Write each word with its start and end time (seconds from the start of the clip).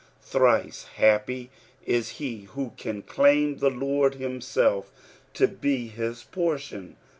Thrice 0.23 0.85
happy 0.95 1.51
is 1.85 2.09
he 2.17 2.45
who 2.55 2.73
can 2.75 3.03
claim 3.03 3.59
the 3.59 3.69
Lord 3.69 4.15
himself 4.15 4.91
to 5.35 5.47
be 5.47 5.89
his 5.89 6.23
portion. 6.23 6.95